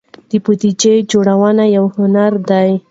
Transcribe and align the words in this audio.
د 0.29 0.31
بودیجې 0.43 0.93
جوړونه 1.11 1.63
یو 1.75 1.85
هنر 1.95 2.33
دی. 2.49 2.71